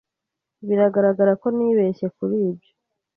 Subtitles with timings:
[0.67, 2.71] Bigaragara ko nibeshye kuri ibyo.